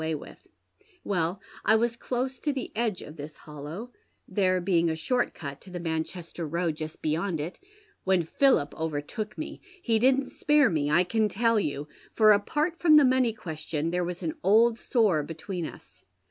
away 0.01 0.15
witli. 0.15 0.47
Well, 1.03 1.39
I 1.63 1.75
was 1.75 1.95
close 1.95 2.39
to 2.39 2.51
the 2.53 2.71
edge 2.75 3.03
of 3.03 3.17
this 3.17 3.37
hollow— 3.37 3.91
there 4.27 4.59
being 4.59 4.89
a 4.89 4.95
short 4.95 5.35
cut 5.35 5.61
to 5.61 5.69
the 5.69 5.79
Manchester 5.79 6.47
road 6.47 6.75
just 6.77 7.03
beyond 7.03 7.39
it— 7.39 7.59
when 8.03 8.23
Philip 8.23 8.73
overtook 8.73 9.37
me. 9.37 9.61
He 9.79 9.99
didn't 9.99 10.31
spare 10.31 10.71
me, 10.71 10.89
I 10.89 11.03
can 11.03 11.29
tell 11.29 11.59
you, 11.59 11.87
for, 12.15 12.31
apart 12.31 12.79
from 12.79 12.95
the 12.95 13.05
money 13.05 13.31
question, 13.33 13.91
there 13.91 14.03
was 14.03 14.23
an 14.23 14.33
old 14.41 14.79
sore 14.79 15.21
between 15.21 15.67
us. 15.67 16.03